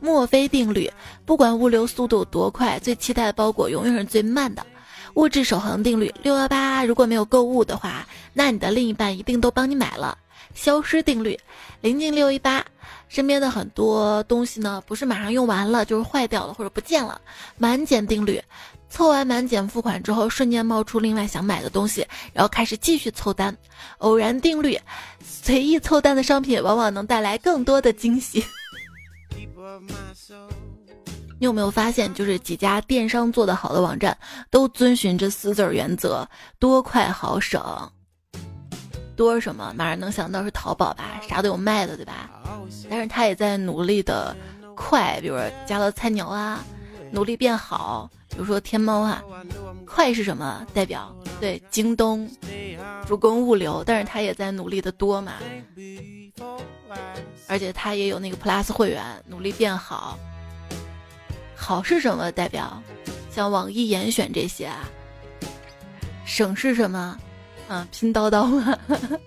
[0.01, 0.91] 墨菲定律：
[1.25, 4.67] 不管物流速度有多快，最期待的包裹永远是最慢的。
[5.15, 10.19] 物质守恒定律：六幺八如果没有购物的话，那你的另一半一定都帮你买了。
[10.53, 11.39] 消失定律：
[11.81, 12.65] 临近六一八。
[13.09, 17.21] 身边的很多东西呢，不是马上用完了，就是坏掉了或者不见了。
[17.57, 18.41] 满减定律，
[18.91, 23.57] 凑完满减付款之后，瞬间冒出另外想买的东西，然后开始继续凑单。
[23.99, 24.79] 偶然定律，
[25.25, 28.45] 随意凑单的商品往往能带来更多的惊喜。
[31.39, 34.15] 你有没有发现，就是几家电商做的好的网站，
[34.51, 37.63] 都遵循这四字原则：多快好省。
[39.17, 39.73] 多什么？
[39.75, 42.29] 马上能想到是淘宝吧，啥都有卖的，对吧？
[42.91, 44.37] 但是他也在努力的
[44.75, 46.63] 快，比如说加了菜鸟啊，
[47.11, 48.11] 努力变好。
[48.31, 49.23] 比如说天猫啊，
[49.87, 51.15] 快是什么代表？
[51.41, 52.29] 对，京东，
[53.07, 55.35] 主攻物流，但是他也在努力的多嘛。
[57.49, 60.19] 而且他也有那个 Plus 会员，努力变好。
[61.55, 62.83] 好是什么代表？
[63.31, 64.89] 像网易严选这些啊。
[66.25, 67.19] 省是什么？
[67.69, 68.79] 啊，拼叨叨嘛，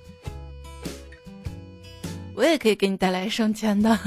[2.35, 3.97] 我也可以给你带来省钱的，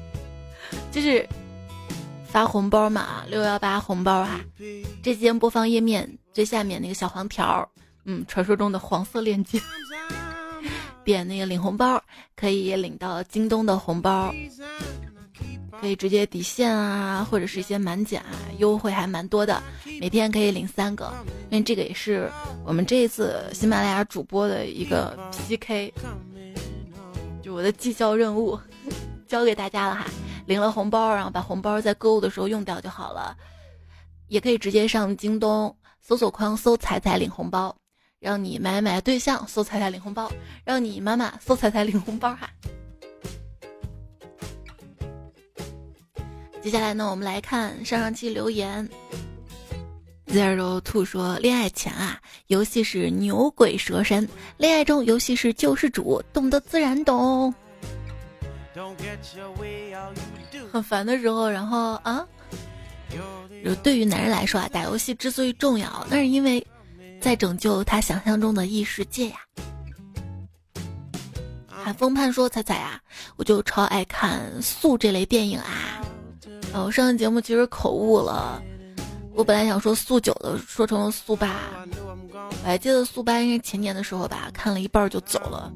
[0.92, 1.26] 就是
[2.30, 4.40] 发红包嘛，六幺八红包哈。
[5.02, 7.68] 这间播放页面最下面那个小黄条，
[8.04, 9.60] 嗯，传说中的黄色链接，
[11.04, 12.02] 点那个领红包，
[12.36, 14.32] 可以领到京东的红包。
[15.80, 19.62] 可以直接抵现啊，或者是一些满减啊，优惠还蛮多的，
[19.98, 21.10] 每天可以领三个，
[21.48, 22.30] 因为这个也是
[22.66, 25.90] 我们这一次喜马拉雅主播的一个 PK，
[27.42, 28.58] 就我的绩效任务，
[29.26, 30.04] 交给大家了哈。
[30.50, 33.36] 领了红包，然后把红包在购物的时候用掉就好了，
[34.26, 37.72] 也可以直接上京东搜索框搜“彩彩领红包”，
[38.18, 40.28] 让你买买对象搜“彩彩领红包”，
[40.66, 42.50] 让你妈妈搜“彩彩领红包”哈。
[46.60, 48.88] 接下来呢，我们来看上上期留言。
[50.26, 56.20] Zero Two 说：“恋爱前啊，游戏是牛鬼蛇神；恋爱中，游戏是救世主。
[56.32, 57.54] 懂得自然懂。
[60.72, 62.26] 很烦的时候，然后啊，
[63.64, 66.66] 就对于男人来说啊，打游戏之所以重要，那是因为
[67.20, 69.36] 在拯救他想象中的异世界呀。”
[71.68, 73.00] 海风盼说：“彩彩啊，
[73.36, 76.00] 我就超爱看素这类电影啊。”
[76.72, 78.62] 哦，我上期节目其实口误了，
[79.40, 81.56] 我本来想说速九的，说成了速八。
[82.30, 85.72] 我还记得速八因为前年的时候吧，看了一半就走了。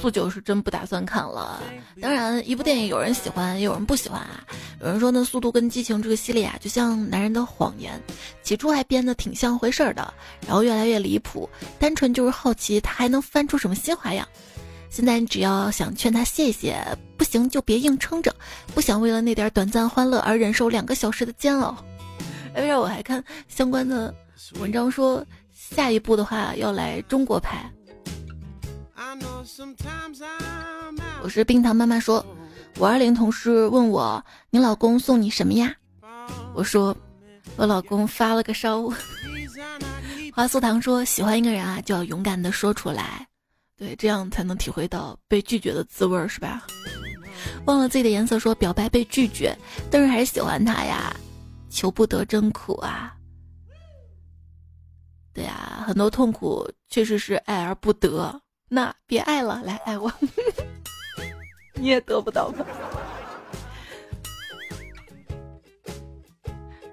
[0.00, 1.60] 速九是真不打算看了。
[2.00, 4.44] 当然，一部电影有人喜欢，也有人不喜欢啊。
[4.80, 8.00] 有人说呢，《速度跟激情》这个系列啊，就像男人的谎言，
[8.44, 10.14] 起初还编得挺像回事儿的，
[10.46, 14.24] 然后越来越离谱，单纯就是好奇他还能翻出什么新花样。
[14.90, 16.80] 现在你只要想劝他谢谢，
[17.16, 18.32] 不行就别硬撑着，
[18.76, 21.76] 不想为了那点短暂欢乐而忍受两个小时的煎熬。
[22.54, 24.14] 哎，为啥我还看相关的
[24.60, 27.70] 文章说，下一步的话要来中国拍。
[31.22, 32.24] 我是冰糖妈妈说，
[32.78, 35.74] 五二零同事问我，你老公送你什么呀？
[36.54, 36.96] 我说，
[37.56, 38.88] 我老公发了个烧。
[40.34, 43.26] 花素糖说，喜欢一个人啊，就要勇敢的说出来。
[43.76, 46.66] 对，这样才能体会到被拒绝的滋味，是吧？
[47.66, 49.56] 忘了自己的颜色，说表白被拒绝，
[49.90, 51.14] 但是还是喜欢他呀，
[51.78, 53.14] 求不得真苦啊。
[55.32, 60.12] 对呀，很多痛苦确实是爱而不得，那别爱了，来爱我，
[61.78, 62.66] 你也得不到吧？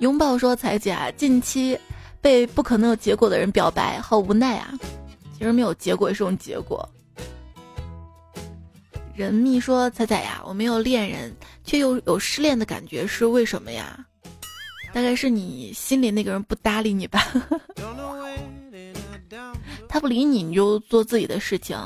[0.01, 1.75] 拥抱说：“彩姐，近期
[2.21, 4.71] 被不可能有结果的人表白，好无奈啊！
[5.35, 6.87] 其实没有结果也是种结果。”
[9.15, 14.05] 人蜜说：“彩彩呀，我没有恋人，却又有失恋的感觉，是为什么呀？
[14.95, 17.21] 大概是你心里那个人不搭理你吧。
[19.89, 21.77] 他不理你，你就做自己的事情。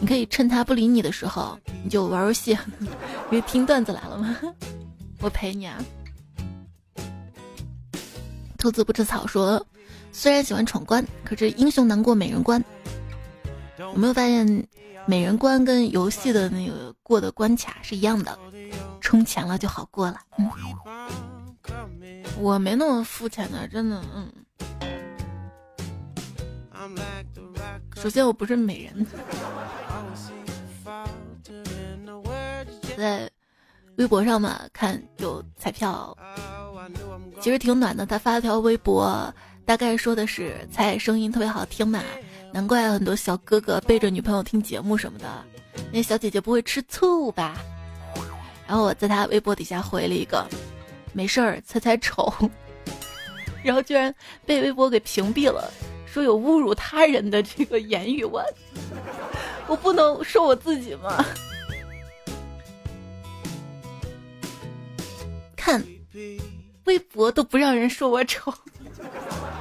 [0.00, 2.56] 你可以趁他不理你的时候，你就玩游戏。
[3.28, 4.38] 你听段子来了吗？
[5.20, 5.84] 我陪你啊。”
[8.56, 9.66] 兔子不吃草说
[10.12, 12.64] ：“虽然喜欢闯关，可是英雄难过美人关。
[13.80, 14.64] 有没有发现，
[15.06, 18.38] 美人关跟游戏的那个过的关卡是一样的？
[19.00, 20.20] 充钱了就好过了。
[20.38, 20.48] 嗯，
[22.40, 24.00] 我没那么肤浅的，真的。
[24.14, 24.32] 嗯，
[27.96, 29.06] 首先我不是美人，
[32.96, 33.30] 在
[33.96, 36.16] 微博上嘛，看有彩票。”
[37.40, 39.32] 其实挺暖的，他发了条微博，
[39.64, 42.02] 大概说的是彩声音特别好听嘛，
[42.52, 45.26] 难怪很多小哥哥背着女朋友听节目什么的，
[45.92, 47.56] 那小姐姐不会吃醋吧？
[48.66, 50.44] 然后我在他微博底下回了一个，
[51.18, 52.32] 没事儿，猜猜丑，
[53.64, 54.14] 然后居然
[54.46, 55.68] 被微博给屏蔽了，
[56.06, 58.40] 说有侮辱他人的这个言语，我
[59.66, 61.24] 我不能说我自己吗？
[65.56, 65.84] 看。
[66.84, 68.54] 微博都不让人说我丑，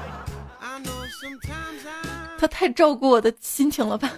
[2.38, 4.13] 他太照顾我的心情了吧？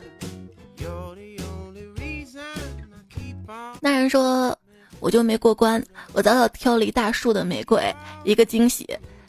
[3.81, 4.55] 那人说
[4.99, 5.83] 我就没过关，
[6.13, 8.87] 我早早挑了一大束的玫瑰，一个惊喜。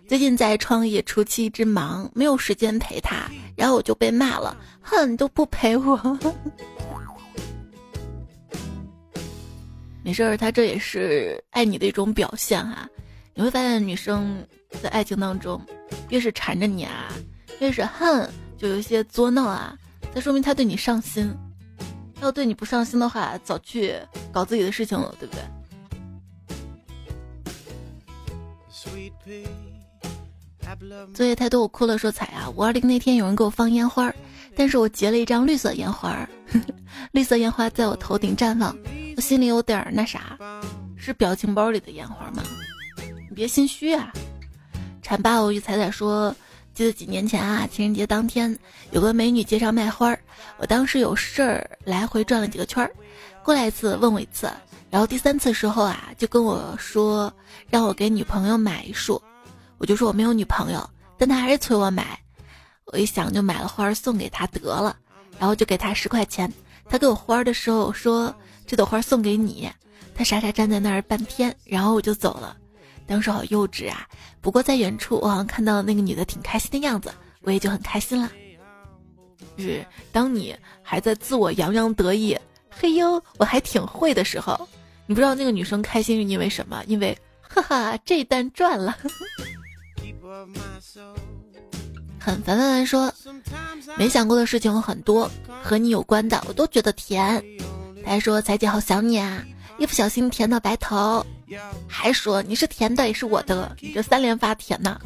[0.09, 5.97] 最近在创业初期，一直忙，没有时间陪他，然后我就被骂了，哼，都不陪我。
[10.03, 12.89] 没事儿，他这也是爱你的一种表现哈。
[13.35, 14.45] 你会发现，女生
[14.83, 15.65] 在爱情当中，
[16.09, 17.13] 越是缠着你啊，
[17.61, 18.29] 越是恨，
[18.59, 19.77] 就有一些作闹啊，
[20.13, 21.33] 那说明他对你上心。
[22.21, 23.95] 要对你不上心的话，早去
[24.33, 25.43] 搞自己的事情了，对不对？
[31.15, 31.99] 作业太多，我哭了。
[31.99, 34.13] 说彩啊，五二零那天有人给我放烟花，
[34.57, 36.29] 但是我截了一张绿色烟花，
[37.13, 38.77] 绿色烟花在我头顶绽放，
[39.17, 40.39] 我心里有点那啥，
[40.97, 42.43] 是表情包里的烟花吗？
[43.29, 44.13] 你别心虚啊！
[45.03, 46.35] 馋爸我与彩彩说，
[46.73, 48.57] 记得几年前啊，情人节当天
[48.93, 50.17] 有个美女街上卖花，
[50.57, 52.91] 我当时有事儿来回转了几个圈儿，
[53.43, 54.51] 过来一次问我一次，
[54.91, 57.33] 然后第三次时候啊，就跟我说
[57.69, 59.21] 让我给女朋友买一束，
[59.79, 62.19] 我就说我没有女朋友，但他还是催我买，
[62.87, 64.97] 我一想就买了花送给他得了，
[65.39, 66.53] 然后就给他十块钱，
[66.89, 68.35] 他给我花的时候说
[68.67, 69.71] 这朵花送给你，
[70.15, 72.57] 他傻傻站在那儿半天，然后我就走了。
[73.07, 74.07] 当时好幼稚啊！
[74.41, 78.31] 不过在远处，我好像看到那个女的挺开心的样子，我也就很开心了。
[79.59, 82.39] 是当你还在自我洋洋得意，
[82.71, 84.69] 嘿呦，我还挺会的时候，
[85.07, 86.83] 你不知道那个女生开心是因为什么？
[86.87, 88.97] 因为，哈哈，这单赚了。
[92.19, 93.13] 很烦烦烦说，
[93.97, 95.31] 没想过的事情有很多，
[95.63, 97.43] 和你有关的我都觉得甜。
[98.05, 99.43] 他还说，彩姐好想你啊。
[99.79, 101.25] 一不小心甜到白头，
[101.89, 105.01] 还说你是甜的也是我的，你这三连发甜呐，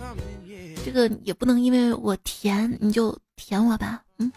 [0.84, 4.32] 这个也不能因为我甜你就甜我吧，嗯。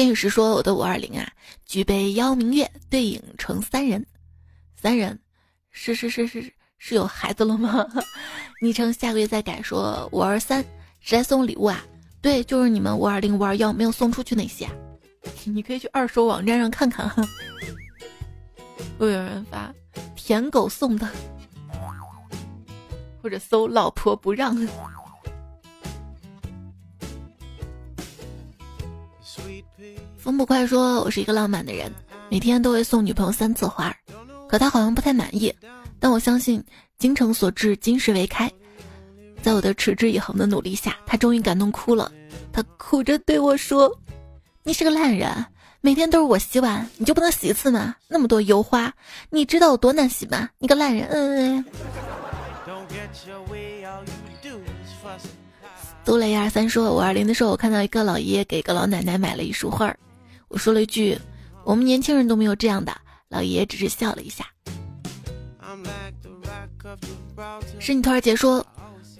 [0.00, 1.30] 天宇石说我的五二零啊，
[1.66, 4.06] 举杯邀明月，对影成三人，
[4.74, 5.18] 三人，
[5.70, 7.86] 是是是是是有孩子了吗？
[8.62, 10.64] 昵称下个月再改，说五二三
[11.00, 11.84] 谁来送礼物啊？
[12.22, 14.66] 对，就是你们五二零五二幺没有送出去那些。
[15.44, 17.22] 你可以去二手网站上看看哈，
[18.98, 19.70] 会有人发
[20.16, 21.06] 舔狗送的，
[23.20, 24.56] 或者搜老婆不让。
[30.18, 31.92] 风不快说：“我是一个浪漫的人，
[32.30, 33.94] 每天都会送女朋友三次花，
[34.48, 35.54] 可她好像不太满意。
[35.98, 36.62] 但我相信
[36.98, 38.50] 精诚所至，金石为开。
[39.42, 42.10] 在我的持之以恒的努力下，她终于感动哭了。
[42.52, 43.90] 她哭着对我说。”
[44.62, 45.46] 你是个烂人，
[45.80, 47.96] 每天都是我洗碗，你就不能洗一次吗？
[48.08, 48.92] 那么多油花，
[49.30, 50.50] 你知道有多难洗吗？
[50.58, 51.64] 你个烂人，嗯。
[56.10, 59.96] 杜雷二三说：“五二零的时候，我看到一个老爷爷给一个老奶奶买了一束花儿，
[60.48, 61.16] 我说了一句：
[61.62, 62.92] 我们年轻人都没有这样的。
[63.28, 64.44] 老爷爷只是笑了一下。”
[67.78, 68.66] 是你兔儿姐说：“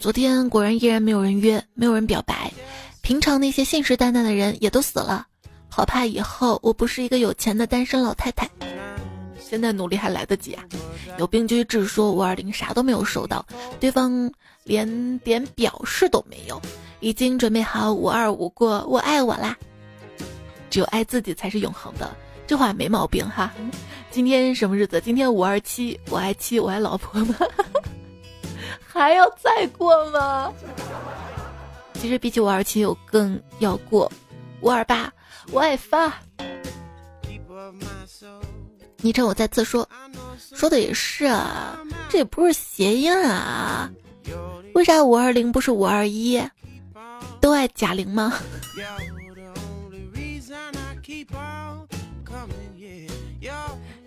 [0.01, 2.53] 昨天果然依然没有人约，没有人表白。
[3.03, 5.25] 平常那些信誓旦旦的人也都死了，
[5.69, 8.51] 好怕以后我不是一个有钱的单身老太太。
[9.39, 10.65] 现在努力还来得及啊！
[11.19, 11.87] 有病就去治。
[11.87, 13.45] 说五二零啥都没有收到，
[13.79, 14.31] 对方
[14.65, 16.61] 连点表示都没有，
[17.01, 19.57] 已经准备好五二五过我爱我啦。
[20.71, 22.09] 只有爱自己才是永恒的，
[22.47, 23.53] 这话没毛病哈。
[24.11, 25.01] 今天什么日子？
[25.01, 27.35] 今天五二七，我爱妻，我爱老婆吗？
[28.87, 30.53] 还要再过吗？
[31.95, 34.11] 其实比起五二七，我更要过
[34.61, 35.13] 五二八，
[35.53, 36.13] 我爱发。
[39.03, 39.89] 昵称我再次说，
[40.55, 41.79] 说的也是啊，
[42.09, 43.91] 这也不是谐音啊。
[44.75, 46.41] 为啥五二零不是五二一？
[47.41, 48.35] 都爱贾玲吗？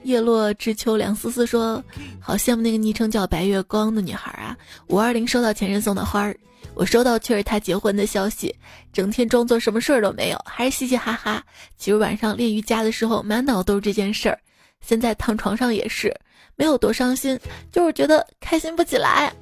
[0.04, 1.84] 叶落知秋凉丝丝说
[2.20, 4.56] ：“好羡慕那个昵称叫白月光的女孩啊！
[4.88, 6.38] 五二零收到前任送的花儿，
[6.74, 8.54] 我收到却是他结婚的消息，
[8.92, 11.42] 整天装作什么事儿都没有，还是嘻嘻哈哈。
[11.78, 14.38] 其实晚上练瑜伽的时候，满脑都是这件事儿。
[14.84, 16.16] 现在躺床上也是，
[16.56, 17.40] 没有多伤心，
[17.72, 19.34] 就是觉得开心不起来。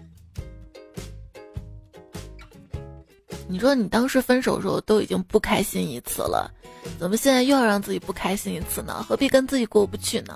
[3.50, 6.50] 你说你当时分手的时候都已经不开心一次了。”
[6.98, 9.06] 怎么现在又要让自己不开心一次呢？
[9.08, 10.36] 何必跟自己过不去呢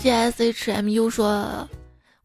[0.00, 1.68] ？G S H M U 说，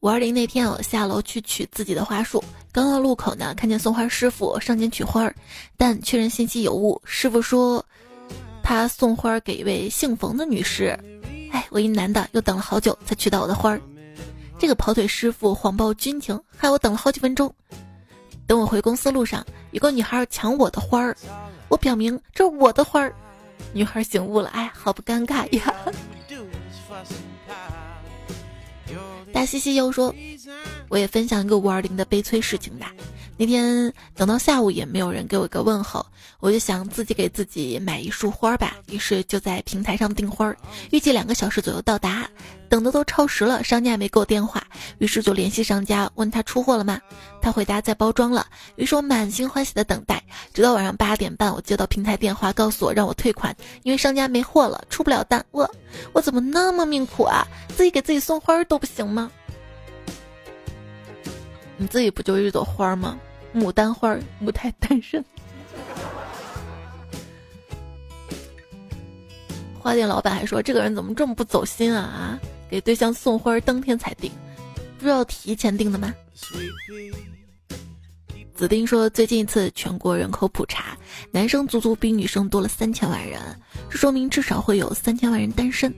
[0.01, 5.33] 五二零那天我下楼去取自己的花束，刚到路口呢，看见送花师傅上前取花，
[5.77, 7.83] 但确认信息有误，师傅说
[8.63, 10.97] 他送花给一位姓冯的女士。
[11.51, 13.81] 哎，我一男的又等了好久才取到我的花儿，
[14.57, 17.53] 这个跑腿师傅谎报军情，害我等了好几分钟。
[18.47, 21.15] 等我回公司路上，有个女孩抢我的花儿，
[21.67, 23.13] 我表明这是我的花儿，
[23.73, 25.73] 女孩醒悟了，哎，好不尴尬呀。
[29.33, 30.13] 大西西又说，
[30.89, 32.93] 我也分享一个五二零的悲催事情吧。
[33.37, 36.05] 那天等到下午也没有人给我一个问候，
[36.39, 40.55] 我就想自己给自己买一束花吧，于是就在平台上订花，
[40.91, 42.29] 预计两个小时左右到达，
[42.71, 44.63] 等的都超时了，商家也没给我电话，
[44.99, 47.01] 于是就联系商家问他出货了吗？
[47.41, 48.47] 他回答在包装了，
[48.77, 53.53] 于是我满心欢喜的等待，直到晚上八点半，我接到平台电话，告诉我让我退款，
[53.83, 55.45] 因为商家没货了，出不了单。
[55.51, 55.69] 我
[56.13, 57.45] 我怎么那么命苦啊？
[57.75, 59.29] 自己给自己送花都不行吗？
[61.75, 63.17] 你自己不就一朵花吗？
[63.53, 65.21] 牡丹花，母胎单身。
[69.77, 72.39] 花店老板还说：“这个人怎么这么不走心啊啊？
[72.71, 74.31] 给对象送花当天才订，
[74.97, 76.11] 不知道提前订的吗？”
[78.55, 80.97] 子丁说：“最近一次全国人口普查，
[81.31, 83.41] 男生足足比女生多了三千万人，
[83.89, 85.93] 这说明至少会有三千万人单身。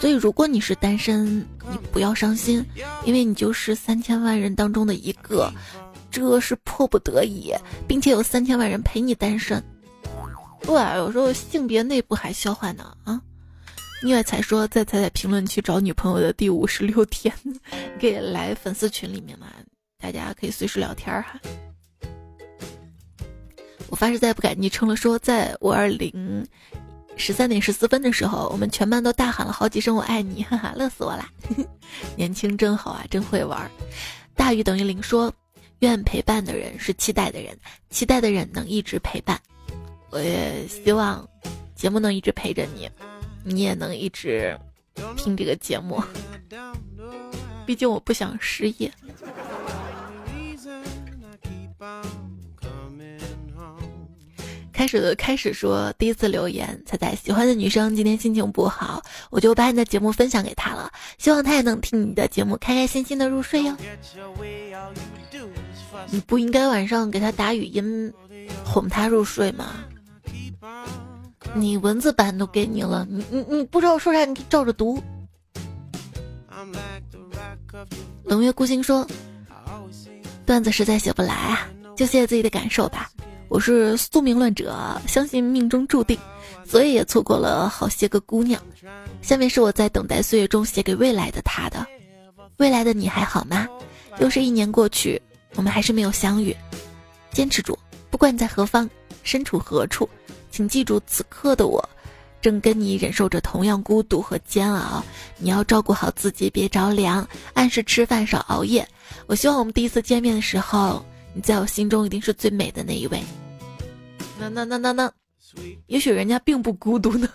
[0.00, 1.38] 所以如果你是单身，
[1.70, 2.64] 你不要伤心，
[3.04, 5.50] 因为你就是三千万人当中的一个。”
[6.10, 7.54] 这是迫不得已，
[7.86, 9.62] 并且有三千万人陪你单身。
[10.62, 13.22] 对，有时候性别内部还消化呢啊！
[14.02, 17.34] 另外才说在彩彩评论区找女朋友的第五十六天，
[18.00, 19.46] 可以来粉丝群里面嘛，
[19.98, 21.38] 大家可以随时聊天哈。
[23.88, 24.96] 我发誓再也不改昵称了。
[24.96, 26.46] 说在五二零
[27.16, 31.28] 十三点十四分的时候，我们全班都大喊了好几声“我爱你”，哈哈，乐死我啦！
[32.16, 33.70] 年轻真好啊，真会玩。
[34.34, 35.32] 大于等于零说。
[35.80, 39.40] 愿陪伴的人是期待的人，期待的人能一直陪伴。
[40.10, 41.26] 我也希望
[41.74, 42.86] 节目能一直陪着你，
[43.44, 44.58] 你也能一直
[45.16, 46.02] 听这个节目。
[47.66, 48.92] 毕竟我不想失业。
[54.72, 63.76] 开始的开始说第一次留言，彩彩喜欢的女生今天心情不好，我就把你的节目分享给她了，希望她也能听你的节目，开开心心的入睡哟。
[66.10, 68.12] 你不应该晚上给她打语音
[68.64, 69.84] 哄她入睡吗？
[71.54, 75.02] 你文字版都给你了，你你你不知道说啥，你照着读。
[78.24, 79.06] 冷月孤星说，
[80.46, 83.10] 段子实在写不来啊，就写自己的感受吧。
[83.48, 86.16] 我是宿命论者，相信命中注定，
[86.64, 88.62] 所以也错过了好些个姑娘。
[89.22, 91.84] 下面是我在等待岁月中写给未来的他的，
[92.58, 93.66] 未来的你还好吗？
[94.20, 95.20] 又是一年过去，
[95.56, 96.54] 我们还是没有相遇。
[97.32, 97.76] 坚持住，
[98.08, 98.88] 不管你在何方，
[99.24, 100.08] 身处何处，
[100.50, 101.82] 请记住此刻的我，
[102.40, 105.02] 正跟你忍受着同样孤独和煎熬，
[105.38, 108.86] 你要照顾好自己，别着凉，按时吃饭，少熬夜。
[109.26, 113.22] 我希望我们第一次见面的时候，你在我心中一定是最美的那一位。
[114.38, 115.12] 那那那那那，
[115.86, 117.28] 也许人家并不孤独呢，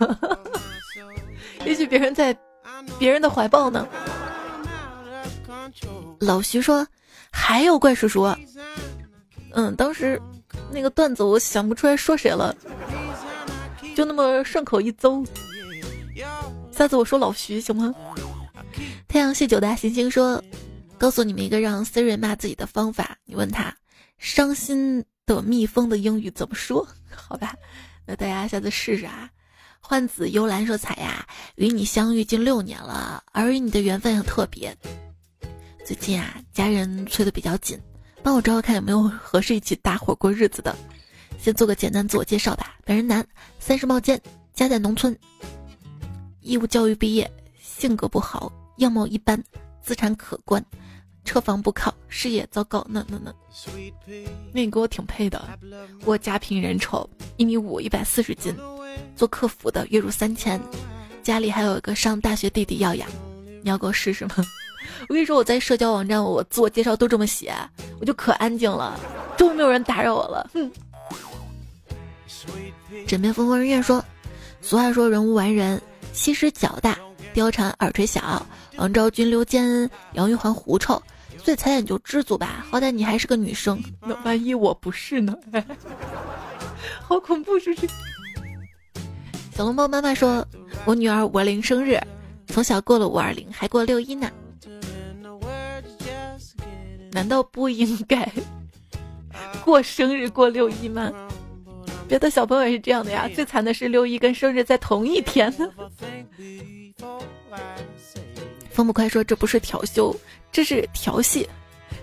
[1.66, 2.36] 也许别人在
[2.98, 3.88] 别人的怀抱呢。
[6.20, 6.86] 老徐说
[7.32, 8.24] ：“还有怪叔叔。”
[9.54, 10.22] 嗯，当时
[10.72, 12.56] 那个段子我想不出来说谁了。
[13.96, 15.26] 就那么顺口一诌，
[16.70, 17.96] 下次我说老徐行吗？
[19.08, 20.44] 太阳系九大行星说，
[20.98, 23.18] 告诉你们一个让 Siri 骂自己的方法。
[23.24, 23.74] 你问他，
[24.18, 26.86] 伤心的蜜蜂的英语怎么说？
[27.10, 27.56] 好吧，
[28.06, 29.30] 那大家下次试试啊。
[29.80, 31.26] 幻子幽兰说，彩呀，
[31.56, 34.76] 与你相遇近六年了，而与你的缘分很特别。
[35.86, 37.80] 最近啊，家人催得比较紧，
[38.22, 40.76] 帮我找找看有没有合适一起搭伙过日子的。
[41.38, 42.76] 先做个简单自我介绍吧。
[42.84, 43.26] 本人男，
[43.68, 44.22] 三十冒尖，
[44.54, 45.18] 家在农村，
[46.42, 47.28] 义务教育毕业，
[47.60, 49.44] 性格不好，样貌一般，
[49.82, 50.64] 资产可观，
[51.24, 52.86] 车房不靠，事业糟糕。
[52.88, 53.34] 那那那，
[54.54, 55.44] 那你跟我挺配的。
[56.06, 58.56] 我家贫人丑，一米五，一百四十斤，
[59.16, 60.62] 做客服的，月入三千，
[61.24, 63.10] 家里还有一个上大学弟弟要养。
[63.64, 64.36] 你要给我试试吗？
[65.10, 67.52] 我跟你说，我在社交网站，我自我介绍都这么写，
[68.00, 68.96] 我就可安静了，
[69.36, 70.48] 终于没有人打扰我了。
[70.54, 70.72] 哼。
[73.08, 74.04] 枕边风风人怨说
[74.62, 75.82] ：“俗话说人无完人，
[76.14, 76.98] 西施脚大，
[77.34, 78.46] 貂蝉耳垂小，
[78.78, 81.02] 王昭君溜肩，杨玉环狐臭。
[81.44, 83.80] 所以彩彩就知足吧，好歹你还是个女生。
[84.02, 85.36] 那万一我不是呢？
[87.02, 87.88] 好恐怖，是不是？”
[89.56, 90.46] 小笼包妈妈说
[90.86, 92.00] ：“我女儿五二零生日，
[92.48, 94.32] 从小过了五二零，还过六一呢。
[97.12, 98.30] 难道不应该
[99.64, 101.12] 过生日过六一吗？”
[102.08, 105.52] 别的小朋友也是这样的呀，最惨的是六一跟生日在同一天。
[108.70, 110.16] 风不快说这不是调休，
[110.52, 111.48] 这是调戏，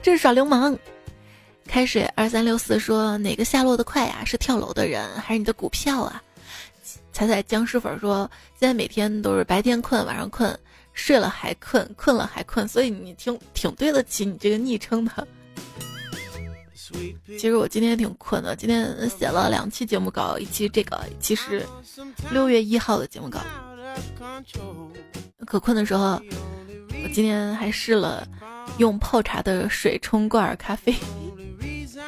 [0.02, 0.76] 这是耍流氓。
[1.66, 4.24] 开水二三六四说哪个下落的快呀？
[4.24, 6.22] 是跳楼的人还是你的股票啊？
[7.12, 8.28] 彩彩僵尸粉说
[8.58, 10.58] 现在每天都是白天困晚上困，
[10.92, 15.26] 睡了还困，困了还困，所以你挺挺对得起你这个昵称的。
[17.26, 21.66] 其实我今天挺困的，今天写了两期节目稿，一期这个，一期是
[22.30, 23.40] 六月一号的节目稿。
[25.46, 26.20] 可困的时候，
[27.02, 28.26] 我今天还试了
[28.78, 30.94] 用泡茶的水冲罐咖啡，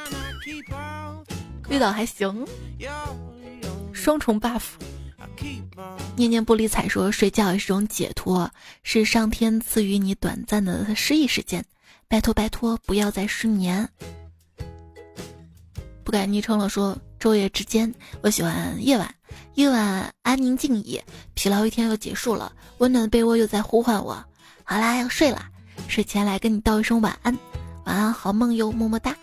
[1.69, 2.47] 味道还行，
[3.93, 4.63] 双重 buff。
[6.17, 8.51] 念念不理睬说睡觉也是种解脱，
[8.83, 11.65] 是上天赐予你短暂的失忆时间，
[12.09, 13.89] 拜托拜托不要再失眠。
[16.05, 19.13] 不改昵称了，说昼夜之间，我喜欢夜晚，
[19.55, 21.01] 夜晚安宁静谧，
[21.33, 24.23] 疲劳一天又结束了，温暖的被窝又在呼唤我。
[24.63, 25.47] 好啦，要睡了，
[25.89, 27.37] 睡前来跟你道一声晚安，
[27.85, 29.17] 晚安好梦哟，么么哒。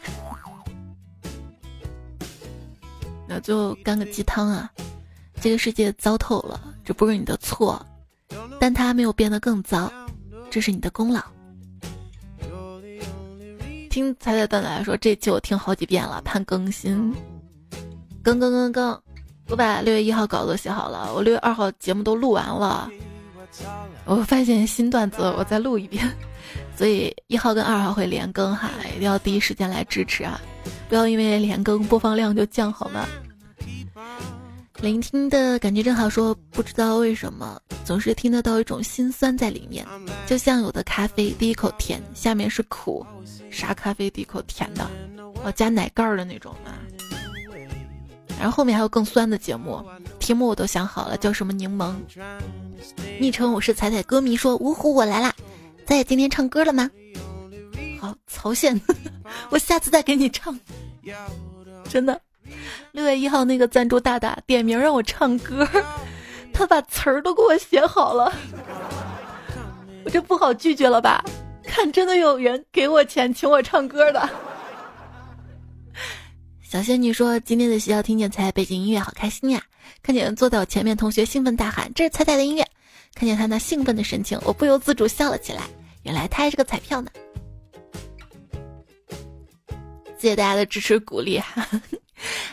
[3.28, 4.70] 那就干个鸡汤啊，
[5.40, 7.86] 这个世界糟透了，这不是你的错，
[8.60, 9.92] 但它没有变得更糟，
[10.50, 11.22] 这是你的功劳。
[13.92, 17.14] 听彩彩段子来说，这期我听好几遍了，盼更新。
[18.24, 19.02] 更更更更，
[19.50, 22.90] 我把六月一号稿子写好了，我六月二号节目都录完了。
[24.06, 26.10] 我发现新段子，我再录一遍。
[26.74, 30.40] 所以一号跟二号会连更哈，一定要第一时间来支持啊！
[30.88, 33.06] 不要因为连更播放量就降好吗？
[34.82, 39.86] 聆听的感觉正好，说不知道为什么总是听得到一种心酸在里面，
[40.26, 43.06] 就像有的咖啡第一口甜，下面是苦。
[43.52, 44.90] 啥咖啡第一口甜的，
[45.44, 46.72] 哦，加奶盖的那种嘛。
[48.40, 49.86] 然后后面还有更酸的节目，
[50.18, 51.94] 题目我都想好了，叫什么柠檬。
[53.20, 55.32] 昵称我是彩彩歌迷，说芜湖我来啦，
[55.86, 56.90] 在今天唱歌了吗？
[58.00, 58.80] 好，曹县，
[59.52, 60.60] 我下次再给你唱。
[61.88, 62.20] 真的，
[62.92, 65.68] 六月一号那个赞助大大点名让我唱歌，
[66.54, 68.34] 他把词儿都给我写好了，
[70.06, 71.24] 我这不好拒绝了吧？
[71.64, 74.30] 看，真的有人给我钱请我唱歌的。
[76.62, 79.62] 小仙女说：“今天在学校听见彩彩背景音乐，好开心呀！
[80.02, 82.66] 看见坐在我前面同学兴奋大喊：‘这是彩彩的音乐！’
[83.14, 85.64] 看见他那兴奋的神情，我不由自主笑了起来。
[86.04, 87.12] 原来他还是个彩票呢！
[90.18, 91.68] 谢谢大家的支持鼓励哈！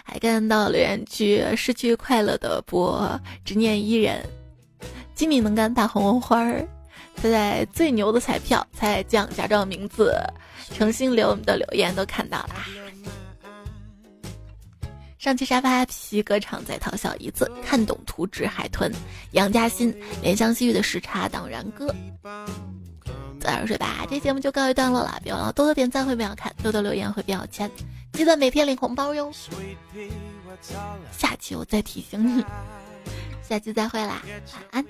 [0.04, 4.24] 还看到留言区失去快乐的波执念伊人，
[5.14, 6.66] 精明能干大红花儿。”
[7.20, 10.14] 现在最牛的彩票，彩酱假装名字，
[10.72, 12.54] 诚心留我们的留言都看到了。
[15.18, 18.92] 上期沙发皮革厂在讨小姨子，看懂图纸海豚，
[19.32, 19.92] 杨嘉欣
[20.22, 21.92] 怜香惜玉的时差党然哥。
[23.48, 27.70] 早点睡吧，这节目就告一段落了，别忘了多多点赞会变好看，多多留言会变有钱，
[28.12, 29.32] 记得每天领红包哟。
[31.10, 32.44] 下期我再提醒你，
[33.42, 34.22] 下期再会啦，
[34.52, 34.84] 晚安。